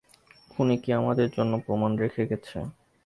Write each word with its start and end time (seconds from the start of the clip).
খুনি 0.51 0.75
কি 0.83 0.89
আমাদের 0.93 1.27
জন্য 1.29 1.53
প্রমাণ 1.65 1.91
রেখে 1.97 2.23
গেছে? 2.25 2.57